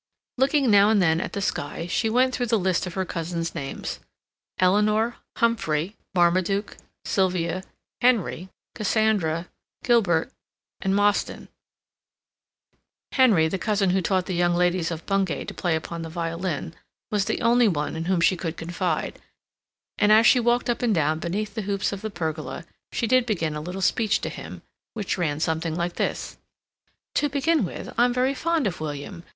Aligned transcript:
Looking 0.39 0.71
now 0.71 0.89
and 0.89 0.99
then 0.99 1.21
at 1.21 1.33
the 1.33 1.43
sky, 1.43 1.85
she 1.85 2.09
went 2.09 2.33
through 2.33 2.47
the 2.47 2.57
list 2.57 2.87
of 2.87 2.95
her 2.95 3.05
cousins' 3.05 3.53
names: 3.53 3.99
Eleanor, 4.57 5.17
Humphrey, 5.37 5.95
Marmaduke, 6.15 6.75
Silvia, 7.05 7.61
Henry, 8.01 8.49
Cassandra, 8.73 9.47
Gilbert, 9.83 10.31
and 10.81 10.95
Mostyn—Henry, 10.95 13.47
the 13.47 13.59
cousin 13.59 13.91
who 13.91 14.01
taught 14.01 14.25
the 14.25 14.33
young 14.33 14.55
ladies 14.55 14.89
of 14.89 15.05
Bungay 15.05 15.45
to 15.45 15.53
play 15.53 15.75
upon 15.75 16.01
the 16.01 16.09
violin, 16.09 16.73
was 17.11 17.25
the 17.25 17.41
only 17.43 17.67
one 17.67 17.95
in 17.95 18.05
whom 18.05 18.21
she 18.21 18.35
could 18.35 18.57
confide, 18.57 19.21
and 19.99 20.11
as 20.11 20.25
she 20.25 20.39
walked 20.39 20.67
up 20.67 20.81
and 20.81 20.95
down 20.95 21.19
beneath 21.19 21.53
the 21.53 21.61
hoops 21.61 21.91
of 21.93 22.01
the 22.01 22.09
pergola, 22.09 22.65
she 22.91 23.05
did 23.05 23.27
begin 23.27 23.55
a 23.55 23.61
little 23.61 23.81
speech 23.83 24.19
to 24.21 24.29
him, 24.29 24.63
which 24.95 25.19
ran 25.19 25.39
something 25.39 25.75
like 25.75 25.97
this: 25.97 26.37
"To 27.13 27.29
begin 27.29 27.63
with, 27.63 27.93
I'm 27.99 28.11
very 28.15 28.33
fond 28.33 28.65
of 28.65 28.81
William. 28.81 29.23